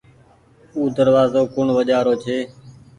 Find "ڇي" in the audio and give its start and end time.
2.23-2.37